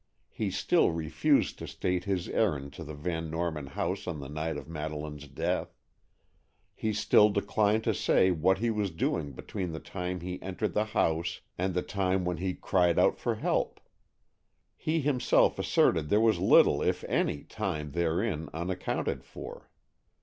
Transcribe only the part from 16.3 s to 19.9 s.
little, if any, time therein unaccounted for.